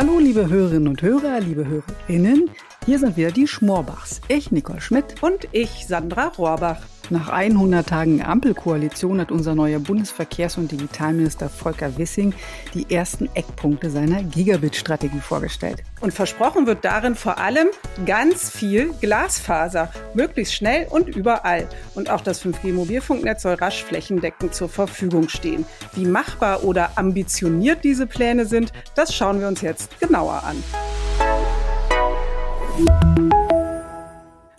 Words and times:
Hallo, 0.00 0.20
liebe 0.20 0.48
Hörerinnen 0.48 0.86
und 0.86 1.02
Hörer, 1.02 1.40
liebe 1.40 1.66
Hörerinnen. 1.66 2.50
Hier 2.86 3.00
sind 3.00 3.16
wieder 3.16 3.32
die 3.32 3.48
Schmorbachs. 3.48 4.20
Ich, 4.28 4.52
Nicole 4.52 4.80
Schmidt. 4.80 5.20
Und 5.24 5.48
ich, 5.50 5.88
Sandra 5.88 6.28
Rohrbach. 6.28 6.78
Nach 7.10 7.30
100 7.30 7.88
Tagen 7.88 8.22
Ampelkoalition 8.22 9.18
hat 9.20 9.32
unser 9.32 9.54
neuer 9.54 9.78
Bundesverkehrs- 9.78 10.58
und 10.58 10.70
Digitalminister 10.70 11.48
Volker 11.48 11.96
Wissing 11.96 12.34
die 12.74 12.94
ersten 12.94 13.30
Eckpunkte 13.34 13.88
seiner 13.88 14.22
Gigabit-Strategie 14.22 15.20
vorgestellt. 15.20 15.82
Und 16.02 16.12
versprochen 16.12 16.66
wird 16.66 16.84
darin 16.84 17.14
vor 17.14 17.38
allem 17.38 17.68
ganz 18.04 18.50
viel 18.50 18.90
Glasfaser, 19.00 19.90
möglichst 20.12 20.54
schnell 20.54 20.86
und 20.90 21.08
überall. 21.08 21.66
Und 21.94 22.10
auch 22.10 22.20
das 22.20 22.44
5G-Mobilfunknetz 22.44 23.42
soll 23.42 23.54
rasch 23.54 23.84
flächendeckend 23.84 24.54
zur 24.54 24.68
Verfügung 24.68 25.30
stehen. 25.30 25.64
Wie 25.94 26.04
machbar 26.04 26.62
oder 26.64 26.90
ambitioniert 26.96 27.84
diese 27.84 28.06
Pläne 28.06 28.44
sind, 28.44 28.72
das 28.94 29.14
schauen 29.14 29.40
wir 29.40 29.48
uns 29.48 29.62
jetzt 29.62 29.98
genauer 29.98 30.42
an. 30.44 30.62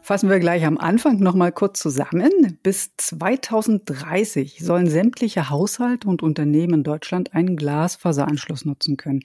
Fassen 0.09 0.31
wir 0.31 0.39
gleich 0.39 0.65
am 0.65 0.79
Anfang 0.79 1.19
noch 1.19 1.35
mal 1.35 1.51
kurz 1.51 1.79
zusammen. 1.79 2.57
Bis 2.63 2.95
2030 2.97 4.57
sollen 4.59 4.89
sämtliche 4.89 5.51
Haushalte 5.51 6.07
und 6.07 6.23
Unternehmen 6.23 6.73
in 6.73 6.83
Deutschland 6.83 7.35
einen 7.35 7.55
Glasfaseranschluss 7.55 8.65
nutzen 8.65 8.97
können. 8.97 9.19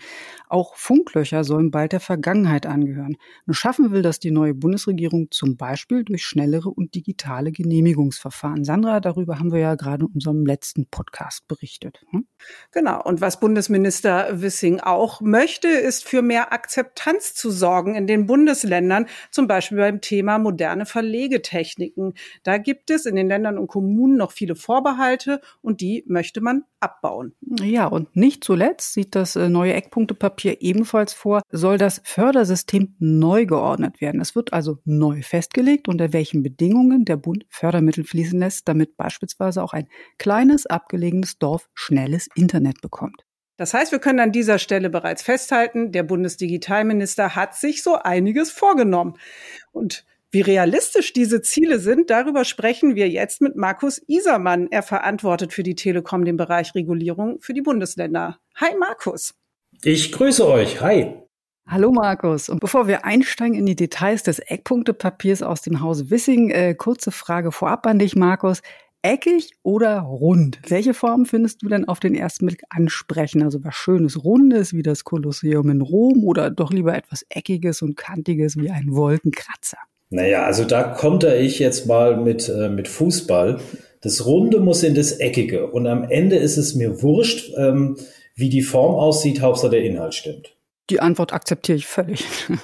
Auch 0.47 0.77
Funklöcher 0.77 1.43
sollen 1.43 1.71
bald 1.71 1.93
der 1.93 2.01
Vergangenheit 2.01 2.67
angehören. 2.67 3.17
Nur 3.47 3.55
schaffen 3.55 3.93
will 3.93 4.03
das 4.03 4.19
die 4.19 4.31
neue 4.31 4.53
Bundesregierung 4.53 5.29
zum 5.31 5.57
Beispiel 5.57 6.05
durch 6.05 6.23
schnellere 6.23 6.69
und 6.69 6.95
digitale 6.95 7.51
Genehmigungsverfahren. 7.51 8.65
Sandra, 8.65 9.01
darüber 9.01 9.39
haben 9.39 9.53
wir 9.53 9.61
ja 9.61 9.77
gerade 9.77 10.05
in 10.05 10.13
unserem 10.13 10.45
letzten 10.45 10.87
Podcast 10.91 11.49
berichtet. 11.49 12.05
Hm? 12.11 12.27
Genau. 12.73 13.03
Und 13.03 13.23
was 13.23 13.41
Bundesminister 13.41 14.43
Wissing 14.43 14.81
auch 14.81 15.23
möchte, 15.23 15.69
ist 15.69 16.05
für 16.05 16.21
mehr 16.21 16.53
Akzeptanz 16.53 17.33
zu 17.33 17.51
sorgen 17.51 17.95
in 17.95 18.07
den 18.07 18.27
Bundesländern, 18.27 19.07
zum 19.31 19.47
Beispiel 19.47 19.79
beim 19.79 20.03
Thema 20.03 20.39
moderne 20.39 20.74
moderne 20.75 20.87
Verlegetechniken. 20.87 22.15
Da 22.43 22.59
gibt 22.59 22.91
es 22.91 23.07
in 23.07 23.17
den 23.17 23.29
Ländern 23.29 23.59
und 23.59 23.69
Kommunen 23.69 24.17
noch 24.17 24.33
viele 24.33 24.57
Vorbehalte 24.57 25.41
und 25.63 25.81
die 25.81 26.05
möchte 26.07 26.41
man 26.41 26.65
abbauen. 26.81 27.35
Ja, 27.61 27.87
und 27.87 28.15
nicht 28.17 28.45
zuletzt 28.45 28.93
sieht 28.93 29.15
das 29.15 29.37
äh, 29.37 29.49
neue 29.49 29.75
Eckpunktepapier 29.75 30.61
ebenfalls 30.61 31.13
vor, 31.13 31.43
soll 31.51 31.79
das 31.79 32.01
Fördersystem 32.05 32.95
neu 32.99 33.47
geordnet 33.47 34.01
werden. 34.01 34.21
Es 34.21 34.35
wird 34.35 34.53
also 34.53 34.79
neu 34.85 35.23
festgelegt, 35.23 35.89
unter 35.89 36.13
welchen 36.13 36.43
Bedingungen 36.43 37.05
der 37.05 37.17
Bund 37.17 37.47
Fördermittel 37.49 38.05
fließen 38.05 38.39
lässt, 38.39 38.69
damit 38.69 38.97
beispielsweise 38.97 39.63
auch 39.63 39.73
ein 39.73 39.89
kleines, 40.19 40.67
abgelegenes 40.67 41.39
Dorf 41.39 41.71
schnelles 41.75 42.29
Internet 42.35 42.81
bekommt. 42.81 43.25
Das 43.57 43.73
heißt, 43.73 43.93
wir 43.93 44.01
können 44.01 44.19
an 44.19 44.33
dieser 44.33 44.59
Stelle 44.59 44.91
bereits 44.91 45.23
festhalten, 45.23 45.93
der 45.93 46.03
Bundesdigitalminister 46.03 47.37
hat 47.37 47.55
sich 47.55 47.83
so 47.85 47.95
einiges 47.95 48.51
vorgenommen. 48.51 49.17
Und 49.71 50.05
wie 50.35 50.41
realistisch 50.41 51.13
diese 51.13 51.41
Ziele 51.41 51.79
sind, 51.79 52.11
darüber 52.11 52.45
sprechen 52.45 52.97
wir 52.97 53.09
jetzt 53.09 53.41
mit 53.41 53.55
Markus 53.57 54.03
Isermann. 54.09 54.67
Er 54.71 54.83
verantwortet 54.83 55.53
für 55.53 55.63
die 55.63 55.77
Telekom 55.77 56.25
den 56.25 56.37
Bereich 56.37 56.75
Regulierung 56.75 57.39
für 57.41 57.55
die 57.55 57.63
Bundesländer. 57.63 58.39
Hi 58.57 58.77
Markus. 58.79 59.35
Ich 59.85 60.13
grüße 60.13 60.47
euch. 60.47 60.81
Hi. 60.81 61.15
Hallo 61.67 61.93
Markus. 61.93 62.49
Und 62.49 62.61
bevor 62.61 62.89
wir 62.89 63.05
einsteigen 63.05 63.57
in 63.57 63.65
die 63.65 63.77
Details 63.77 64.25
des 64.25 64.41
Eckpunktepapiers 64.41 65.43
aus 65.43 65.63
dem 65.63 65.81
Hause 65.81 66.11
Wissing, 66.11 66.51
äh, 66.51 66.75
kurze 66.75 67.13
Frage 67.13 67.53
vorab 67.53 67.87
an 67.87 67.99
dich, 67.99 68.17
Markus. 68.17 68.61
Eckig 69.03 69.53
oder 69.63 70.01
rund? 70.01 70.59
Welche 70.67 70.95
Form 70.95 71.27
findest 71.27 71.63
du 71.63 71.69
denn 71.69 71.87
auf 71.87 72.01
den 72.01 72.15
ersten 72.15 72.47
Blick 72.47 72.63
ansprechend? 72.71 73.45
Also 73.45 73.63
was 73.63 73.75
Schönes, 73.75 74.25
Rundes 74.25 74.73
wie 74.73 74.83
das 74.83 75.05
Kolosseum 75.05 75.71
in 75.71 75.81
Rom 75.81 76.25
oder 76.25 76.51
doch 76.51 76.73
lieber 76.73 76.95
etwas 76.95 77.25
Eckiges 77.29 77.83
und 77.83 77.97
Kantiges 77.97 78.57
wie 78.57 78.71
ein 78.71 78.95
Wolkenkratzer? 78.95 79.79
Naja, 80.15 80.45
also 80.45 80.65
da 80.65 80.85
konter 80.85 81.41
ich 81.41 81.59
jetzt 81.59 81.87
mal 81.87 82.17
mit, 82.17 82.49
äh, 82.49 82.69
mit 82.69 82.87
Fußball. 82.87 83.59
Das 84.01 84.25
Runde 84.25 84.61
muss 84.61 84.85
in 84.85 84.95
das 84.95 85.11
Eckige. 85.13 85.67
Und 85.67 85.89
am 85.89 86.05
Ende 86.05 86.37
ist 86.37 86.57
es 86.57 86.77
mir 86.77 87.03
wurscht, 87.03 87.53
ähm, 87.57 87.97
wie 88.37 88.49
die 88.49 88.63
Form 88.63 88.95
aussieht, 88.95 89.41
Hauptsache 89.41 89.71
der 89.71 89.83
Inhalt 89.83 90.15
stimmt. 90.15 90.55
Die 90.91 91.01
Antwort 91.01 91.33
akzeptiere 91.33 91.77
ich 91.77 91.87
völlig. 91.87 92.25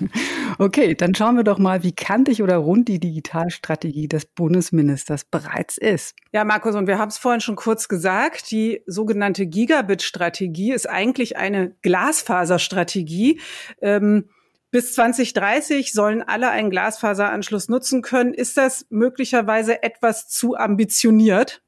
Okay, 0.58 0.94
dann 0.94 1.14
schauen 1.14 1.36
wir 1.36 1.44
doch 1.44 1.56
mal, 1.56 1.84
wie 1.84 1.92
kantig 1.92 2.42
oder 2.42 2.56
rund 2.56 2.86
die 2.86 3.00
Digitalstrategie 3.00 4.08
des 4.08 4.26
Bundesministers 4.26 5.24
bereits 5.24 5.78
ist. 5.78 6.14
Ja, 6.32 6.44
Markus, 6.44 6.74
und 6.74 6.86
wir 6.86 6.98
haben 6.98 7.08
es 7.08 7.16
vorhin 7.16 7.40
schon 7.40 7.56
kurz 7.56 7.88
gesagt, 7.88 8.50
die 8.50 8.82
sogenannte 8.84 9.46
Gigabit-Strategie 9.46 10.72
ist 10.72 10.86
eigentlich 10.86 11.38
eine 11.38 11.70
Glasfaserstrategie. 11.80 13.40
Ähm, 13.80 14.28
bis 14.70 14.94
2030 14.94 15.92
sollen 15.92 16.22
alle 16.22 16.50
einen 16.50 16.70
Glasfaseranschluss 16.70 17.68
nutzen 17.68 18.02
können. 18.02 18.34
Ist 18.34 18.56
das 18.56 18.86
möglicherweise 18.90 19.82
etwas 19.82 20.28
zu 20.28 20.56
ambitioniert? 20.56 21.62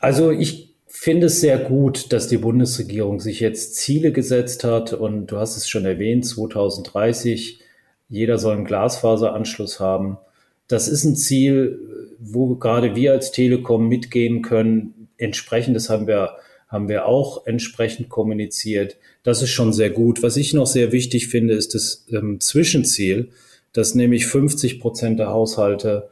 Also 0.00 0.30
ich 0.30 0.74
finde 0.86 1.26
es 1.26 1.40
sehr 1.40 1.58
gut, 1.58 2.12
dass 2.12 2.28
die 2.28 2.36
Bundesregierung 2.36 3.20
sich 3.20 3.40
jetzt 3.40 3.76
Ziele 3.76 4.12
gesetzt 4.12 4.64
hat 4.64 4.92
und 4.92 5.26
du 5.28 5.38
hast 5.38 5.56
es 5.56 5.68
schon 5.68 5.86
erwähnt, 5.86 6.26
2030, 6.26 7.60
jeder 8.08 8.38
soll 8.38 8.56
einen 8.56 8.64
Glasfaseranschluss 8.66 9.80
haben. 9.80 10.18
Das 10.68 10.88
ist 10.88 11.04
ein 11.04 11.16
Ziel, 11.16 11.78
wo 12.18 12.54
gerade 12.56 12.94
wir 12.94 13.12
als 13.12 13.32
Telekom 13.32 13.88
mitgehen 13.88 14.42
können. 14.42 15.08
Entsprechendes 15.16 15.88
haben 15.88 16.06
wir 16.06 16.36
haben 16.72 16.88
wir 16.88 17.06
auch 17.06 17.46
entsprechend 17.46 18.08
kommuniziert. 18.08 18.96
Das 19.22 19.42
ist 19.42 19.50
schon 19.50 19.74
sehr 19.74 19.90
gut. 19.90 20.22
Was 20.22 20.38
ich 20.38 20.54
noch 20.54 20.66
sehr 20.66 20.90
wichtig 20.90 21.28
finde, 21.28 21.52
ist 21.52 21.74
das 21.74 22.06
ähm, 22.10 22.40
Zwischenziel, 22.40 23.28
dass 23.74 23.94
nämlich 23.94 24.26
50 24.26 24.80
Prozent 24.80 25.18
der 25.18 25.28
Haushalte 25.28 26.08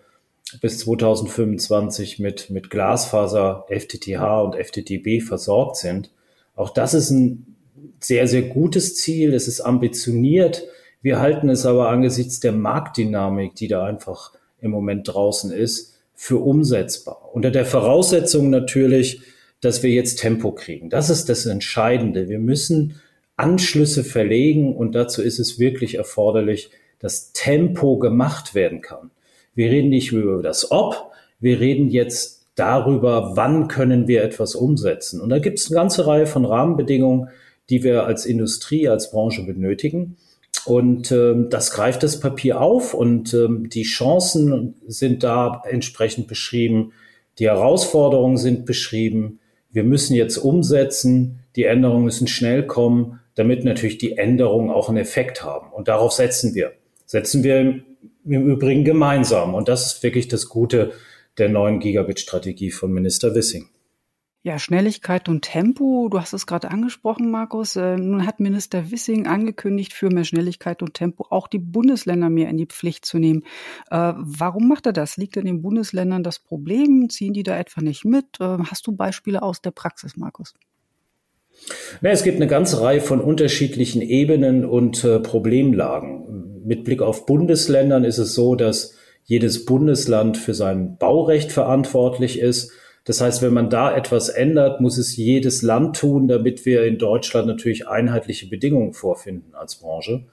bis 0.61 0.79
2025 0.81 2.19
mit, 2.19 2.51
mit 2.51 2.69
Glasfaser, 2.69 3.65
FTTH 3.71 4.45
und 4.45 4.55
FTTB 4.55 5.23
versorgt 5.23 5.77
sind. 5.77 6.11
Auch 6.55 6.71
das 6.71 6.93
ist 6.93 7.11
ein 7.11 7.57
sehr, 7.99 8.29
sehr 8.29 8.43
gutes 8.43 8.97
Ziel. 8.97 9.33
Es 9.33 9.49
ist 9.49 9.63
ambitioniert. 9.63 10.65
Wir 11.01 11.21
halten 11.21 11.49
es 11.49 11.65
aber 11.65 11.89
angesichts 11.89 12.41
der 12.41 12.53
Marktdynamik, 12.53 13.55
die 13.55 13.69
da 13.69 13.85
einfach 13.85 14.33
im 14.61 14.73
Moment 14.73 15.09
draußen 15.09 15.53
ist, 15.53 15.99
für 16.15 16.37
umsetzbar. 16.37 17.31
Unter 17.33 17.51
der 17.51 17.65
Voraussetzung 17.65 18.51
natürlich, 18.51 19.23
dass 19.61 19.83
wir 19.83 19.91
jetzt 19.91 20.19
Tempo 20.19 20.53
kriegen. 20.53 20.91
Das 20.91 21.11
ist 21.11 21.29
das 21.29 21.47
Entscheidende. 21.47 22.29
Wir 22.29 22.39
müssen 22.39 23.01
Anschlüsse 23.37 24.05
verlegen 24.05 24.75
und 24.77 24.95
dazu 24.95 25.23
ist 25.23 25.39
es 25.39 25.59
wirklich 25.59 25.97
erforderlich, 25.97 26.71
dass 26.99 27.33
Tempo 27.33 27.99
gemacht 27.99 28.55
werden 28.55 28.81
kann. 28.81 29.11
Wir 29.55 29.71
reden 29.71 29.89
nicht 29.89 30.13
über 30.13 30.43
das 30.43 30.71
Ob, 30.71 31.11
wir 31.41 31.59
reden 31.59 31.89
jetzt 31.89 32.47
darüber, 32.55 33.33
wann 33.37 33.69
können 33.69 34.07
wir 34.07 34.23
etwas 34.23 34.55
umsetzen. 34.55 35.21
Und 35.21 35.31
da 35.31 35.39
gibt 35.39 35.59
es 35.59 35.71
eine 35.71 35.77
ganze 35.77 36.07
Reihe 36.07 36.27
von 36.27 36.45
Rahmenbedingungen, 36.45 37.29
die 37.71 37.83
wir 37.83 38.05
als 38.05 38.27
Industrie, 38.27 38.89
als 38.89 39.11
Branche 39.11 39.45
benötigen. 39.45 40.17
Und 40.67 41.11
ähm, 41.11 41.49
das 41.49 41.71
greift 41.71 42.03
das 42.03 42.21
Papier 42.21 42.61
auf 42.61 42.93
und 42.93 43.33
ähm, 43.33 43.71
die 43.71 43.85
Chancen 43.85 44.75
sind 44.87 45.23
da 45.23 45.63
entsprechend 45.67 46.27
beschrieben. 46.27 46.93
Die 47.39 47.47
Herausforderungen 47.47 48.37
sind 48.37 48.67
beschrieben. 48.67 49.40
Wir 49.73 49.85
müssen 49.85 50.15
jetzt 50.15 50.39
umsetzen, 50.39 51.41
die 51.57 51.65
Änderungen 51.65 52.05
müssen 52.05 52.27
schnell 52.27 52.67
kommen, 52.67 53.21
damit 53.35 53.65
natürlich 53.65 53.99
die 53.99 54.19
Änderungen 54.19 54.71
auch 54.71 54.89
einen 54.89 54.99
Effekt 54.99 55.45
haben. 55.45 55.73
Und 55.73 55.89
darauf 55.89 56.13
setzen 56.13 56.55
wir. 56.55 56.73
Setzen 57.07 57.43
wir 57.43 57.61
im, 57.61 57.85
Übrigen 58.25 58.85
gemeinsam. 58.85 59.55
Und 59.55 59.69
das 59.69 59.87
ist 59.87 60.03
wirklich 60.03 60.29
das 60.29 60.49
Gute 60.49 60.93
der 61.39 61.49
neuen 61.49 61.81
Gigabit-Strategie 61.81 62.71
von 62.71 62.93
Minister 62.93 63.35
Wissing. 63.35 63.69
Ja, 64.43 64.59
Schnelligkeit 64.59 65.29
und 65.29 65.43
Tempo, 65.43 66.09
du 66.11 66.19
hast 66.19 66.33
es 66.33 66.47
gerade 66.47 66.71
angesprochen, 66.71 67.31
Markus. 67.31 67.77
Äh, 67.77 67.99
nun 67.99 68.27
hat 68.27 68.41
Minister 68.41 68.91
Wissing 68.91 69.27
angekündigt, 69.27 69.93
für 69.93 70.09
mehr 70.09 70.25
Schnelligkeit 70.25 70.83
und 70.83 70.95
Tempo 70.95 71.27
auch 71.29 71.47
die 71.47 71.59
Bundesländer 71.59 72.31
mehr 72.31 72.49
in 72.49 72.57
die 72.57 72.65
Pflicht 72.65 73.05
zu 73.05 73.19
nehmen. 73.19 73.43
Äh, 73.91 74.15
warum 74.17 74.67
macht 74.67 74.87
er 74.87 74.95
das? 74.95 75.19
Liegt 75.19 75.37
in 75.37 75.45
den 75.45 75.61
Bundesländern 75.61 76.23
das 76.23 76.39
Problem? 76.39 77.11
Ziehen 77.11 77.35
die 77.35 77.43
da 77.43 77.59
etwa 77.59 77.83
nicht 77.83 78.07
mit? 78.07 78.41
Äh, 78.41 78.57
hast 78.71 78.87
du 78.87 78.93
Beispiele 78.93 79.43
aus 79.43 79.61
der 79.61 79.73
Praxis, 79.73 80.17
Markus? 80.17 80.55
Na, 82.01 82.09
es 82.09 82.25
gibt 82.25 82.37
eine 82.37 82.47
ganze 82.47 82.81
Reihe 82.81 83.03
von 83.03 83.21
unterschiedlichen 83.21 84.01
Ebenen 84.01 84.65
und 84.65 85.05
äh, 85.05 85.21
Problemlagen. 85.21 86.63
Mit 86.65 86.85
Blick 86.85 87.03
auf 87.03 87.27
Bundesländern 87.27 88.05
ist 88.05 88.17
es 88.17 88.33
so, 88.33 88.55
dass 88.55 88.95
jedes 89.23 89.67
Bundesland 89.67 90.39
für 90.39 90.55
sein 90.55 90.97
Baurecht 90.97 91.53
verantwortlich 91.53 92.39
ist 92.39 92.73
das 93.11 93.21
heißt, 93.21 93.43
wenn 93.43 93.53
man 93.53 93.71
da 93.71 93.93
etwas 93.93 94.29
ändert, 94.29 94.81
muss 94.81 94.97
es 94.97 95.17
jedes 95.17 95.63
Land 95.63 95.97
tun, 95.97 96.29
damit 96.29 96.65
wir 96.65 96.85
in 96.85 96.97
Deutschland 96.97 97.49
natürlich 97.49 97.89
einheitliche 97.89 98.47
Bedingungen 98.47 98.93
vorfinden 98.93 99.53
als 99.57 99.75
Branche. 99.75 100.27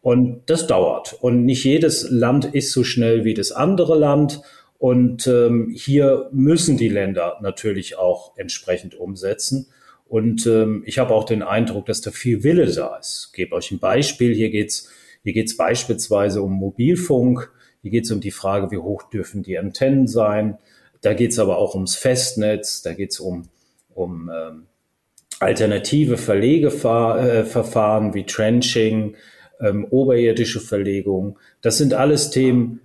Und 0.00 0.42
das 0.46 0.68
dauert. 0.68 1.18
Und 1.20 1.44
nicht 1.44 1.64
jedes 1.64 2.08
Land 2.08 2.44
ist 2.44 2.70
so 2.70 2.84
schnell 2.84 3.24
wie 3.24 3.34
das 3.34 3.50
andere 3.50 3.98
Land. 3.98 4.42
Und 4.78 5.26
ähm, 5.26 5.74
hier 5.74 6.28
müssen 6.30 6.76
die 6.76 6.88
Länder 6.88 7.38
natürlich 7.42 7.98
auch 7.98 8.36
entsprechend 8.36 8.94
umsetzen. 8.94 9.66
Und 10.06 10.46
ähm, 10.46 10.84
ich 10.86 11.00
habe 11.00 11.12
auch 11.16 11.24
den 11.24 11.42
Eindruck, 11.42 11.86
dass 11.86 12.00
da 12.00 12.12
viel 12.12 12.44
Wille 12.44 12.72
da 12.72 12.96
ist. 12.96 13.30
Ich 13.30 13.36
gebe 13.38 13.56
euch 13.56 13.72
ein 13.72 13.80
Beispiel. 13.80 14.36
Hier 14.36 14.50
geht's 14.50 14.88
hier 15.24 15.32
geht's 15.32 15.56
beispielsweise 15.56 16.42
um 16.42 16.52
Mobilfunk. 16.52 17.50
Hier 17.82 17.90
geht's 17.90 18.12
um 18.12 18.20
die 18.20 18.30
Frage, 18.30 18.70
wie 18.70 18.78
hoch 18.78 19.02
dürfen 19.10 19.42
die 19.42 19.58
Antennen 19.58 20.06
sein. 20.06 20.58
Da 21.02 21.14
geht's 21.14 21.38
aber 21.38 21.58
auch 21.58 21.74
ums 21.74 21.96
Festnetz. 21.96 22.82
Da 22.82 22.92
geht's 22.92 23.20
um, 23.20 23.48
um 23.94 24.30
ähm, 24.30 24.66
alternative 25.38 26.16
Verlegeverfahren 26.16 28.10
äh, 28.10 28.14
wie 28.14 28.26
Trenching, 28.26 29.16
ähm, 29.60 29.86
oberirdische 29.90 30.60
Verlegung. 30.60 31.38
Das 31.62 31.78
sind 31.78 31.94
alles 31.94 32.30
Themen, 32.30 32.80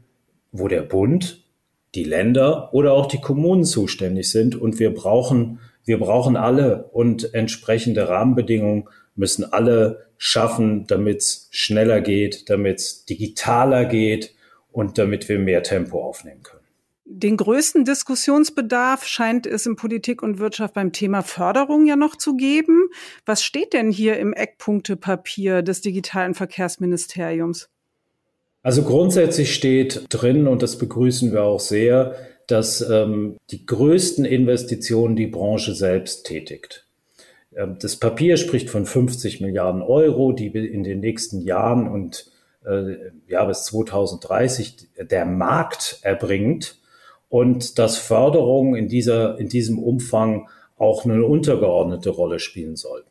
wo 0.52 0.68
der 0.68 0.82
Bund, 0.82 1.44
die 1.94 2.04
Länder 2.04 2.74
oder 2.74 2.94
auch 2.94 3.06
die 3.08 3.22
Kommunen 3.22 3.64
zuständig 3.64 4.32
sind. 4.32 4.56
Und 4.56 4.80
wir 4.80 4.94
brauchen 4.94 5.60
wir 5.86 6.00
brauchen 6.00 6.36
alle 6.36 6.86
und 6.92 7.34
entsprechende 7.36 8.10
Rahmenbedingungen 8.10 8.90
müssen 9.16 9.54
alle 9.54 10.08
schaffen, 10.18 10.88
damit 10.88 11.20
es 11.20 11.48
schneller 11.52 12.02
geht, 12.02 12.50
damit 12.50 12.80
es 12.80 13.06
digitaler 13.06 13.86
geht 13.86 14.34
und 14.72 14.98
damit 14.98 15.30
wir 15.30 15.38
mehr 15.38 15.62
Tempo 15.62 16.04
aufnehmen 16.04 16.42
können. 16.42 16.65
Den 17.08 17.38
größten 17.38 17.86
Diskussionsbedarf 17.86 19.06
scheint 19.06 19.46
es 19.46 19.68
in 19.68 19.76
Politik 19.76 20.24
und 20.24 20.40
Wirtschaft 20.40 20.74
beim 20.74 20.92
Thema 20.92 21.22
Förderung 21.22 21.86
ja 21.86 21.96
noch 21.96 22.16
zu 22.16 22.36
geben. 22.36 22.90
Was 23.28 23.44
steht 23.44 23.74
denn 23.74 23.92
hier 23.92 24.18
im 24.18 24.34
Eckpunktepapier 24.34 25.62
des 25.62 25.82
digitalen 25.82 26.34
Verkehrsministeriums? 26.34 27.70
Also 28.64 28.82
grundsätzlich 28.82 29.54
steht 29.54 30.08
drin, 30.10 30.48
und 30.48 30.64
das 30.64 30.80
begrüßen 30.80 31.32
wir 31.32 31.44
auch 31.44 31.60
sehr, 31.60 32.16
dass 32.48 32.82
ähm, 32.82 33.38
die 33.52 33.68
größten 33.68 34.26
Investitionen 34.26 35.16
die 35.16 35.28
Branche 35.28 35.76
selbst 35.76 36.26
tätigt. 36.26 36.88
Ähm, 37.56 37.78
das 37.80 37.98
Papier 37.98 38.38
spricht 38.38 38.72
von 38.72 38.88
50 38.88 39.42
Milliarden 39.42 39.84
Euro, 39.84 40.32
die 40.32 40.48
in 40.48 40.84
den 40.84 41.02
nächsten 41.02 41.42
Jahren 41.42 41.88
und 41.88 42.32
äh, 42.66 42.96
ja 43.28 43.46
bis 43.46 43.66
2030 43.66 44.88
der 45.12 45.26
Markt 45.26 46.00
erbringt 46.02 46.80
und 47.36 47.80
dass 47.80 47.98
Förderungen 47.98 48.76
in 48.76 48.88
dieser 48.88 49.38
in 49.38 49.50
diesem 49.50 49.78
Umfang 49.78 50.48
auch 50.78 51.04
eine 51.04 51.26
untergeordnete 51.26 52.10
Rolle 52.10 52.40
spielen 52.40 52.78
sollten. 52.78 53.10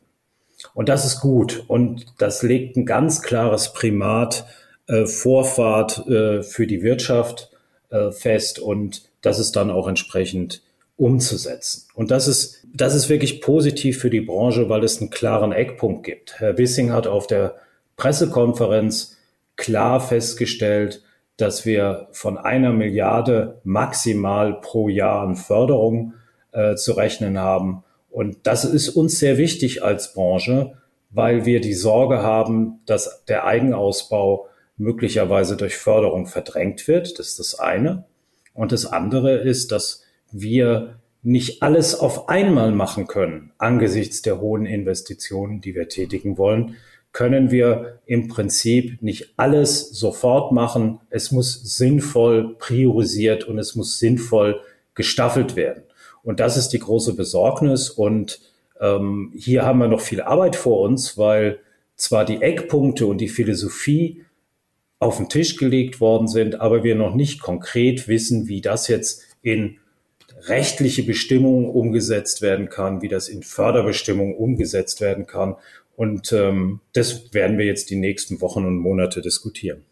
Und 0.73 0.89
das 0.89 1.05
ist 1.05 1.19
gut 1.19 1.63
und 1.67 2.07
das 2.17 2.41
legt 2.41 2.75
ein 2.75 2.87
ganz 2.87 3.21
klares 3.21 3.73
Primat 3.73 4.47
äh, 4.87 5.05
Vorfahrt 5.05 6.07
äh, 6.07 6.41
für 6.41 6.65
die 6.65 6.81
Wirtschaft 6.81 7.51
äh, 7.91 8.09
fest 8.09 8.57
und 8.57 9.03
das 9.21 9.37
ist 9.37 9.55
dann 9.55 9.69
auch 9.69 9.87
entsprechend 9.87 10.63
umzusetzen. 10.97 11.87
Und 11.93 12.09
das 12.09 12.27
ist, 12.27 12.63
das 12.73 12.95
ist 12.95 13.09
wirklich 13.09 13.41
positiv 13.41 13.99
für 13.99 14.09
die 14.09 14.21
Branche, 14.21 14.69
weil 14.69 14.83
es 14.83 14.99
einen 14.99 15.11
klaren 15.11 15.51
Eckpunkt 15.51 16.03
gibt. 16.03 16.39
Herr 16.39 16.57
Wissing 16.57 16.91
hat 16.91 17.05
auf 17.05 17.27
der 17.27 17.57
Pressekonferenz 17.95 19.17
klar 19.55 20.01
festgestellt, 20.01 21.03
dass 21.37 21.65
wir 21.65 22.07
von 22.11 22.37
einer 22.37 22.71
Milliarde 22.71 23.59
maximal 23.63 24.59
pro 24.61 24.89
Jahr 24.89 25.21
an 25.21 25.35
Förderung 25.35 26.13
äh, 26.51 26.75
zu 26.75 26.93
rechnen 26.93 27.37
haben. 27.37 27.83
Und 28.09 28.47
das 28.47 28.63
ist 28.63 28.89
uns 28.89 29.19
sehr 29.19 29.37
wichtig 29.37 29.83
als 29.83 30.13
Branche, 30.13 30.77
weil 31.09 31.45
wir 31.45 31.61
die 31.61 31.73
Sorge 31.73 32.21
haben, 32.21 32.79
dass 32.85 33.25
der 33.25 33.45
Eigenausbau 33.45 34.47
möglicherweise 34.77 35.57
durch 35.57 35.77
Förderung 35.77 36.25
verdrängt 36.27 36.87
wird. 36.87 37.19
Das 37.19 37.29
ist 37.29 37.39
das 37.39 37.59
eine. 37.59 38.05
Und 38.53 38.71
das 38.71 38.85
andere 38.85 39.37
ist, 39.37 39.71
dass 39.71 40.03
wir 40.31 40.99
nicht 41.23 41.63
alles 41.63 41.99
auf 41.99 42.29
einmal 42.29 42.71
machen 42.71 43.07
können. 43.07 43.51
Angesichts 43.57 44.21
der 44.21 44.39
hohen 44.39 44.65
Investitionen, 44.65 45.59
die 45.59 45.73
wir 45.75 45.89
tätigen 45.89 46.37
wollen, 46.37 46.75
können 47.15 47.49
wir 47.49 48.01
im 48.05 48.27
Prinzip 48.27 49.01
nicht 49.01 49.35
alles 49.37 49.89
sofort 49.91 50.51
machen. 50.51 50.99
Es 51.09 51.31
muss 51.31 51.77
sinnvoll 51.77 52.57
priorisiert 52.59 53.45
und 53.45 53.57
es 53.57 53.73
muss 53.73 53.99
sinnvoll 53.99 54.59
gestaffelt 54.95 55.55
werden. 55.55 55.83
Und 56.23 56.41
das 56.41 56.57
ist 56.57 56.69
die 56.69 56.79
große 56.79 57.15
Besorgnis. 57.15 57.89
Und 57.89 58.41
ähm, 58.81 59.31
hier 59.33 59.63
haben 59.63 59.79
wir 59.79 59.87
noch 59.87 60.01
viel 60.01 60.19
Arbeit 60.19 60.57
vor 60.57 60.81
uns, 60.81 61.17
weil 61.17 61.59
zwar 61.95 62.25
die 62.25 62.41
Eckpunkte 62.41 63.05
und 63.05 63.19
die 63.19 63.29
Philosophie 63.29 64.25
auf 64.99 65.15
den 65.15 65.29
Tisch 65.29 65.55
gelegt 65.55 66.01
worden 66.01 66.27
sind, 66.27 66.59
aber 66.59 66.83
wir 66.83 66.95
noch 66.95 67.15
nicht 67.15 67.41
konkret 67.41 68.09
wissen, 68.09 68.49
wie 68.49 68.59
das 68.59 68.89
jetzt 68.89 69.23
in 69.41 69.77
rechtliche 70.41 71.03
Bestimmungen 71.03 71.69
umgesetzt 71.69 72.41
werden 72.41 72.67
kann, 72.67 73.01
wie 73.01 73.07
das 73.07 73.29
in 73.29 73.41
Förderbestimmungen 73.41 74.35
umgesetzt 74.35 74.99
werden 74.99 75.25
kann. 75.27 75.55
Und 75.95 76.31
ähm, 76.33 76.81
das 76.93 77.33
werden 77.33 77.57
wir 77.57 77.65
jetzt 77.65 77.89
die 77.89 77.95
nächsten 77.95 78.41
Wochen 78.41 78.65
und 78.65 78.77
Monate 78.77 79.21
diskutieren. 79.21 79.83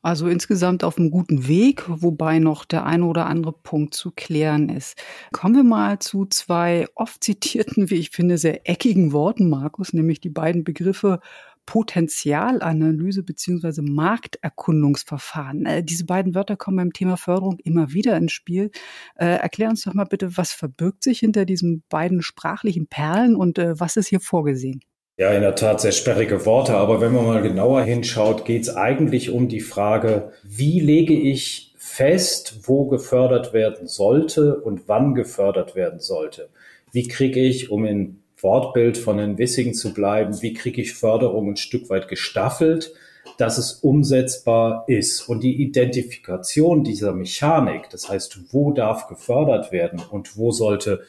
Also 0.00 0.28
insgesamt 0.28 0.84
auf 0.84 0.96
einem 0.96 1.10
guten 1.10 1.48
Weg, 1.48 1.84
wobei 1.88 2.38
noch 2.38 2.64
der 2.64 2.86
eine 2.86 3.04
oder 3.04 3.26
andere 3.26 3.52
Punkt 3.52 3.94
zu 3.94 4.12
klären 4.12 4.68
ist. 4.68 4.96
Kommen 5.32 5.56
wir 5.56 5.64
mal 5.64 5.98
zu 5.98 6.24
zwei 6.26 6.86
oft 6.94 7.22
zitierten, 7.22 7.90
wie 7.90 7.96
ich 7.96 8.10
finde, 8.10 8.38
sehr 8.38 8.68
eckigen 8.68 9.12
Worten, 9.12 9.48
Markus, 9.50 9.92
nämlich 9.92 10.20
die 10.20 10.30
beiden 10.30 10.62
Begriffe 10.62 11.20
Potenzialanalyse 11.66 13.22
beziehungsweise 13.22 13.82
Markterkundungsverfahren. 13.82 15.66
Äh, 15.66 15.84
diese 15.84 16.06
beiden 16.06 16.34
Wörter 16.34 16.56
kommen 16.56 16.78
beim 16.78 16.92
Thema 16.94 17.18
Förderung 17.18 17.58
immer 17.62 17.92
wieder 17.92 18.16
ins 18.16 18.32
Spiel. 18.32 18.70
Äh, 19.16 19.26
erklär 19.26 19.68
uns 19.68 19.82
doch 19.82 19.92
mal 19.92 20.04
bitte, 20.04 20.38
was 20.38 20.52
verbirgt 20.52 21.04
sich 21.04 21.18
hinter 21.18 21.44
diesen 21.44 21.82
beiden 21.90 22.22
sprachlichen 22.22 22.86
Perlen 22.86 23.36
und 23.36 23.58
äh, 23.58 23.78
was 23.78 23.98
ist 23.98 24.08
hier 24.08 24.20
vorgesehen? 24.20 24.80
Ja, 25.20 25.32
in 25.32 25.42
der 25.42 25.56
Tat 25.56 25.80
sehr 25.80 25.90
sperrige 25.90 26.46
Worte, 26.46 26.74
aber 26.74 27.00
wenn 27.00 27.12
man 27.12 27.26
mal 27.26 27.42
genauer 27.42 27.82
hinschaut, 27.82 28.44
geht 28.44 28.62
es 28.62 28.76
eigentlich 28.76 29.30
um 29.30 29.48
die 29.48 29.58
Frage, 29.58 30.30
wie 30.44 30.78
lege 30.78 31.12
ich 31.12 31.74
fest, 31.76 32.60
wo 32.68 32.86
gefördert 32.86 33.52
werden 33.52 33.88
sollte 33.88 34.60
und 34.60 34.86
wann 34.86 35.16
gefördert 35.16 35.74
werden 35.74 35.98
sollte. 35.98 36.50
Wie 36.92 37.08
kriege 37.08 37.40
ich, 37.40 37.72
um 37.72 37.84
in 37.84 38.22
Wortbild 38.40 38.96
von 38.96 39.18
Herrn 39.18 39.38
Wissing 39.38 39.74
zu 39.74 39.92
bleiben, 39.92 40.40
wie 40.40 40.54
kriege 40.54 40.80
ich 40.80 40.94
Förderung 40.94 41.50
ein 41.50 41.56
Stück 41.56 41.90
weit 41.90 42.06
gestaffelt, 42.06 42.94
dass 43.38 43.58
es 43.58 43.72
umsetzbar 43.72 44.84
ist. 44.86 45.28
Und 45.28 45.42
die 45.42 45.60
Identifikation 45.60 46.84
dieser 46.84 47.12
Mechanik, 47.12 47.90
das 47.90 48.08
heißt, 48.08 48.52
wo 48.52 48.70
darf 48.70 49.08
gefördert 49.08 49.72
werden 49.72 50.00
und 50.12 50.36
wo 50.36 50.52
sollte 50.52 51.00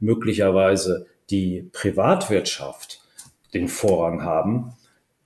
möglicherweise 0.00 1.04
die 1.28 1.68
Privatwirtschaft 1.74 3.02
den 3.54 3.68
Vorrang 3.68 4.22
haben, 4.22 4.74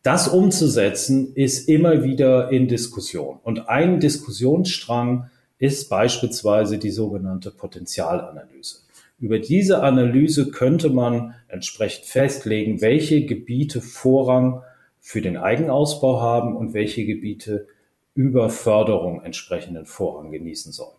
das 0.02 0.28
umzusetzen, 0.28 1.32
ist 1.34 1.68
immer 1.68 2.02
wieder 2.02 2.50
in 2.50 2.66
Diskussion. 2.66 3.38
Und 3.42 3.68
ein 3.68 4.00
Diskussionsstrang 4.00 5.30
ist 5.58 5.88
beispielsweise 5.88 6.78
die 6.78 6.90
sogenannte 6.90 7.52
Potenzialanalyse. 7.52 8.78
Über 9.20 9.38
diese 9.38 9.82
Analyse 9.84 10.50
könnte 10.50 10.90
man 10.90 11.34
entsprechend 11.46 12.06
festlegen, 12.06 12.80
welche 12.80 13.24
Gebiete 13.24 13.80
Vorrang 13.80 14.62
für 14.98 15.20
den 15.20 15.36
Eigenausbau 15.36 16.20
haben 16.20 16.56
und 16.56 16.74
welche 16.74 17.06
Gebiete 17.06 17.68
über 18.14 18.50
Förderung 18.50 19.22
entsprechenden 19.22 19.86
Vorrang 19.86 20.32
genießen 20.32 20.72
sollten. 20.72 20.98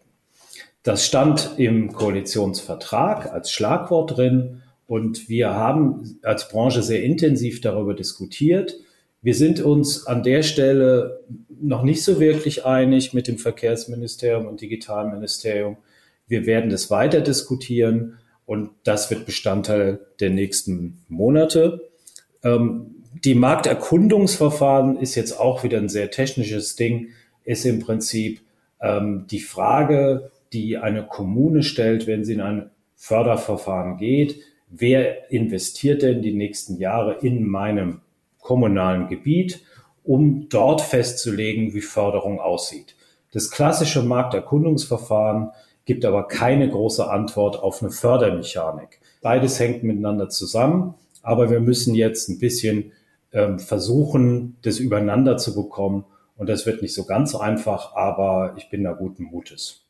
Das 0.84 1.06
stand 1.06 1.56
im 1.58 1.92
Koalitionsvertrag 1.92 3.32
als 3.32 3.52
Schlagwort 3.52 4.18
drin 4.18 4.62
und 4.88 5.30
wir 5.30 5.52
haben 5.52 6.20
als 6.24 6.50
Branche 6.50 6.84
sehr 6.84 7.04
intensiv 7.04 7.62
darüber 7.62 7.94
diskutiert. 7.94 8.78
Wir 9.22 9.36
sind 9.36 9.62
uns 9.62 10.06
an 10.06 10.24
der 10.24 10.44
Stelle 10.44 11.22
noch 11.62 11.84
nicht 11.84 12.04
so 12.04 12.20
wirklich 12.20 12.66
einig 12.66 13.14
mit 13.14 13.28
dem 13.28 13.38
Verkehrsministerium 13.38 14.48
und 14.48 14.62
Digitalministerium, 14.62 15.78
wir 16.28 16.46
werden 16.46 16.70
das 16.70 16.90
weiter 16.90 17.22
diskutieren 17.22 18.18
und 18.46 18.72
das 18.84 19.10
wird 19.10 19.26
Bestandteil 19.26 20.00
der 20.20 20.30
nächsten 20.30 21.04
Monate. 21.08 21.90
Ähm, 22.44 23.04
die 23.24 23.36
Markterkundungsverfahren 23.36 24.98
ist 24.98 25.16
jetzt 25.16 25.40
auch 25.40 25.64
wieder 25.64 25.78
ein 25.78 25.90
sehr 25.90 26.12
technisches 26.12 26.76
Ding, 26.76 27.10
ist 27.44 27.66
im 27.66 27.80
Prinzip 27.80 28.42
ähm, 28.82 29.26
die 29.30 29.40
Frage, 29.40 30.32
die 30.52 30.78
eine 30.78 31.04
Kommune 31.04 31.64
stellt, 31.64 32.08
wenn 32.08 32.24
sie 32.24 32.34
in 32.34 32.42
ein 32.42 32.70
Förderverfahren 32.96 33.98
geht, 33.98 34.40
wer 34.76 35.32
investiert 35.32 36.02
denn 36.02 36.22
die 36.22 36.34
nächsten 36.34 36.78
Jahre 36.78 37.20
in 37.22 37.48
meinem 37.48 38.02
kommunalen 38.40 39.08
Gebiet, 39.08 39.64
um 40.04 40.50
dort 40.50 40.82
festzulegen, 40.82 41.74
wie 41.74 41.82
Förderung 41.82 42.40
aussieht. 42.40 42.96
Das 43.32 43.52
klassische 43.52 44.04
Markterkundungsverfahren 44.04 45.52
gibt 45.86 46.06
aber 46.06 46.28
keine 46.28 46.70
große 46.70 47.10
Antwort 47.10 47.62
auf 47.62 47.82
eine 47.82 47.92
Fördermechanik. 47.92 49.00
Beides 49.22 49.60
hängt 49.60 49.84
miteinander 49.84 50.30
zusammen, 50.30 50.96
aber 51.22 51.50
wir 51.50 51.60
müssen 51.60 51.96
jetzt 51.96 52.30
ein 52.30 52.40
bisschen 52.40 52.92
ähm, 53.32 53.60
versuchen, 53.60 54.58
das 54.64 54.80
übereinander 54.80 55.38
zu 55.38 55.56
bekommen. 55.56 56.06
Und 56.36 56.50
das 56.50 56.66
wird 56.66 56.82
nicht 56.82 56.94
so 56.94 57.06
ganz 57.06 57.36
einfach, 57.36 57.96
aber 57.96 58.56
ich 58.58 58.70
bin 58.70 58.84
da 58.84 58.94
guten 58.94 59.24
Mutes. 59.24 59.83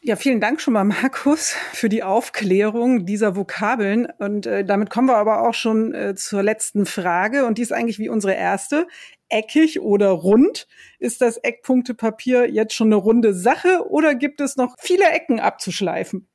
Ja, 0.00 0.14
vielen 0.14 0.40
Dank 0.40 0.60
schon 0.60 0.74
mal, 0.74 0.84
Markus, 0.84 1.56
für 1.72 1.88
die 1.88 2.04
Aufklärung 2.04 3.04
dieser 3.04 3.34
Vokabeln. 3.34 4.06
Und 4.18 4.46
äh, 4.46 4.64
damit 4.64 4.90
kommen 4.90 5.08
wir 5.08 5.16
aber 5.16 5.46
auch 5.46 5.54
schon 5.54 5.92
äh, 5.92 6.14
zur 6.14 6.42
letzten 6.42 6.86
Frage. 6.86 7.46
Und 7.46 7.58
die 7.58 7.62
ist 7.62 7.72
eigentlich 7.72 7.98
wie 7.98 8.08
unsere 8.08 8.34
erste. 8.34 8.86
Eckig 9.28 9.80
oder 9.80 10.10
rund? 10.10 10.68
Ist 11.00 11.20
das 11.20 11.36
Eckpunktepapier 11.36 12.48
jetzt 12.48 12.74
schon 12.74 12.88
eine 12.88 12.96
runde 12.96 13.34
Sache 13.34 13.88
oder 13.90 14.14
gibt 14.14 14.40
es 14.40 14.56
noch 14.56 14.76
viele 14.78 15.04
Ecken 15.10 15.40
abzuschleifen? 15.40 16.28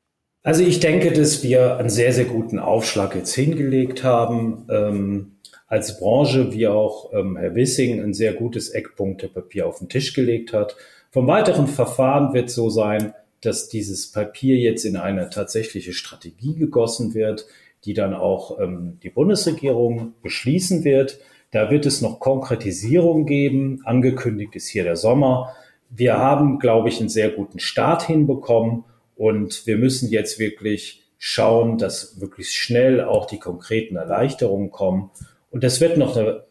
Also 0.44 0.62
ich 0.62 0.82
denke, 0.82 1.14
dass 1.14 1.42
wir 1.42 1.78
einen 1.78 1.90
sehr, 1.90 2.12
sehr 2.12 2.26
guten 2.26 2.60
Aufschlag 2.60 3.16
jetzt 3.16 3.34
hingelegt 3.34 4.04
haben. 4.04 4.68
Ähm, 4.70 5.38
als 5.68 6.00
Branche, 6.00 6.54
wie 6.54 6.68
auch 6.68 7.12
ähm, 7.14 7.38
Herr 7.38 7.56
Wissing 7.56 8.04
ein 8.04 8.14
sehr 8.14 8.34
gutes 8.34 8.70
Eckpunktepapier 8.70 9.66
auf 9.66 9.80
den 9.80 9.90
Tisch 9.90 10.14
gelegt 10.14 10.54
hat. 10.54 10.76
Vom 11.10 11.26
weiteren 11.28 11.68
Verfahren 11.68 12.34
wird 12.34 12.50
so 12.50 12.70
sein, 12.70 13.14
dass 13.46 13.70
dieses 13.70 14.12
Papier 14.12 14.58
jetzt 14.58 14.86
in 14.86 14.98
eine 14.98 15.30
tatsächliche 15.30 15.94
Strategie 15.94 16.56
gegossen 16.56 17.14
wird, 17.14 17.46
die 17.86 17.94
dann 17.94 18.14
auch 18.14 18.60
ähm, 18.60 19.00
die 19.04 19.10
Bundesregierung 19.10 20.14
beschließen 20.22 20.84
wird. 20.84 21.20
Da 21.52 21.70
wird 21.70 21.86
es 21.86 22.02
noch 22.02 22.20
Konkretisierung 22.20 23.26
geben. 23.26 23.82
Angekündigt 23.84 24.56
ist 24.56 24.68
hier 24.68 24.84
der 24.84 24.96
Sommer. 24.96 25.54
Wir 25.90 26.18
haben, 26.18 26.60
glaube 26.60 26.90
ich, 26.90 27.00
einen 27.00 27.10
sehr 27.10 27.30
guten 27.30 27.60
Start 27.60 28.04
hinbekommen 28.04 28.86
und 29.16 29.68
wir 29.68 29.78
müssen 29.78 30.10
jetzt 30.10 30.40
wirklich 30.40 31.04
schauen, 31.20 31.78
dass 31.78 32.20
wirklich 32.20 32.52
schnell 32.52 33.02
auch 33.02 33.26
die 33.26 33.40
konkreten 33.40 33.96
Erleichterungen 33.96 34.72
kommen. 34.72 35.12
Und 35.52 35.64
das 35.64 35.80
wird 35.80 35.98
noch 35.98 36.18
eine 36.18 36.46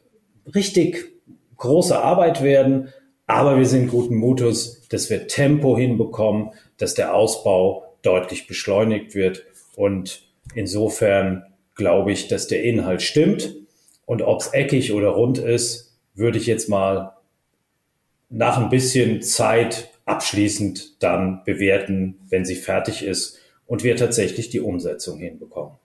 richtig 0.55 1.13
große 1.57 1.99
Arbeit 1.99 2.43
werden, 2.43 2.89
aber 3.33 3.57
wir 3.57 3.67
sind 3.67 3.89
guten 3.91 4.17
Mutus, 4.17 4.87
dass 4.89 5.09
wir 5.09 5.27
Tempo 5.27 5.77
hinbekommen, 5.77 6.51
dass 6.77 6.95
der 6.95 7.15
Ausbau 7.15 7.97
deutlich 8.03 8.47
beschleunigt 8.47 9.15
wird. 9.15 9.45
Und 9.75 10.23
insofern 10.55 11.45
glaube 11.75 12.13
ich, 12.13 12.29
dass 12.29 12.47
der 12.47 12.63
Inhalt 12.63 13.01
stimmt. 13.01 13.57
Und 14.05 14.21
ob 14.21 14.43
es 14.43 14.53
eckig 14.53 14.93
oder 14.93 15.09
rund 15.09 15.39
ist, 15.39 15.97
würde 16.15 16.37
ich 16.37 16.47
jetzt 16.47 16.69
mal 16.69 17.17
nach 18.29 18.59
ein 18.59 18.69
bisschen 18.69 19.23
Zeit 19.23 19.89
abschließend 20.05 21.03
dann 21.03 21.43
bewerten, 21.45 22.19
wenn 22.29 22.45
sie 22.45 22.57
fertig 22.57 23.03
ist 23.03 23.39
und 23.67 23.83
wir 23.83 23.97
tatsächlich 23.97 24.51
die 24.51 24.61
Umsetzung 24.61 25.19
hinbekommen. 25.19 25.79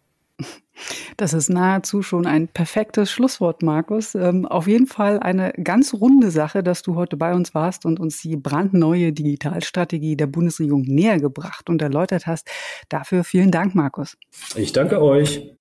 Das 1.17 1.33
ist 1.33 1.49
nahezu 1.49 2.01
schon 2.01 2.25
ein 2.25 2.47
perfektes 2.47 3.11
Schlusswort, 3.11 3.63
Markus. 3.63 4.15
Ähm, 4.15 4.45
auf 4.45 4.67
jeden 4.67 4.87
Fall 4.87 5.19
eine 5.19 5.51
ganz 5.51 5.93
runde 5.93 6.31
Sache, 6.31 6.63
dass 6.63 6.81
du 6.81 6.95
heute 6.95 7.17
bei 7.17 7.33
uns 7.33 7.53
warst 7.53 7.85
und 7.85 7.99
uns 7.99 8.21
die 8.21 8.37
brandneue 8.37 9.13
Digitalstrategie 9.13 10.15
der 10.15 10.27
Bundesregierung 10.27 10.83
näher 10.83 11.19
gebracht 11.19 11.69
und 11.69 11.81
erläutert 11.81 12.27
hast. 12.27 12.49
Dafür 12.89 13.23
vielen 13.23 13.51
Dank, 13.51 13.75
Markus. 13.75 14.17
Ich 14.55 14.71
danke 14.73 15.01
euch. 15.01 15.56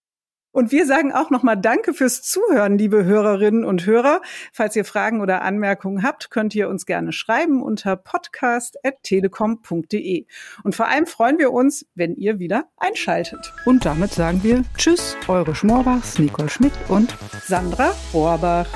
Und 0.56 0.72
wir 0.72 0.86
sagen 0.86 1.12
auch 1.12 1.28
nochmal 1.28 1.58
Danke 1.58 1.92
fürs 1.92 2.22
Zuhören, 2.22 2.78
liebe 2.78 3.04
Hörerinnen 3.04 3.62
und 3.62 3.84
Hörer. 3.84 4.22
Falls 4.54 4.74
ihr 4.74 4.86
Fragen 4.86 5.20
oder 5.20 5.42
Anmerkungen 5.42 6.02
habt, 6.02 6.30
könnt 6.30 6.54
ihr 6.54 6.70
uns 6.70 6.86
gerne 6.86 7.12
schreiben 7.12 7.62
unter 7.62 7.94
podcast.telekom.de. 7.94 10.24
Und 10.64 10.74
vor 10.74 10.88
allem 10.88 11.04
freuen 11.04 11.38
wir 11.38 11.52
uns, 11.52 11.84
wenn 11.94 12.16
ihr 12.16 12.38
wieder 12.38 12.70
einschaltet. 12.78 13.52
Und 13.66 13.84
damit 13.84 14.12
sagen 14.12 14.42
wir 14.42 14.64
Tschüss, 14.78 15.14
eure 15.28 15.54
Schmorbachs, 15.54 16.18
Nicole 16.18 16.48
Schmidt 16.48 16.72
und 16.88 17.14
Sandra 17.44 17.92
Rohrbach. 18.14 18.66